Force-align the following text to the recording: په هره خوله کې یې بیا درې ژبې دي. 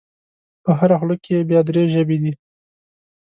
په 0.63 0.71
هره 0.79 0.95
خوله 0.99 1.15
کې 1.23 1.31
یې 1.37 1.47
بیا 1.49 1.61
درې 1.69 1.83
ژبې 1.93 2.17
دي. 2.23 2.33